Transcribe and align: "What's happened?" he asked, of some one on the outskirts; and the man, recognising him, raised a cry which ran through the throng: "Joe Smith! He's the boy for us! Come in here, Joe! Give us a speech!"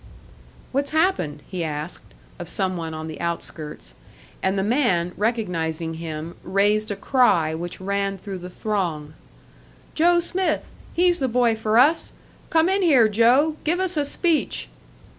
"What's 0.71 0.89
happened?" 0.89 1.43
he 1.47 1.63
asked, 1.63 2.15
of 2.39 2.49
some 2.49 2.75
one 2.75 2.95
on 2.95 3.07
the 3.07 3.21
outskirts; 3.21 3.93
and 4.41 4.57
the 4.57 4.63
man, 4.63 5.11
recognising 5.15 5.93
him, 5.93 6.37
raised 6.43 6.89
a 6.89 6.95
cry 6.95 7.53
which 7.53 7.79
ran 7.79 8.17
through 8.17 8.39
the 8.39 8.49
throng: 8.49 9.13
"Joe 9.93 10.19
Smith! 10.19 10.71
He's 10.95 11.19
the 11.19 11.27
boy 11.27 11.55
for 11.55 11.77
us! 11.77 12.13
Come 12.49 12.67
in 12.67 12.81
here, 12.81 13.07
Joe! 13.07 13.57
Give 13.63 13.79
us 13.79 13.95
a 13.95 14.03
speech!" 14.03 14.69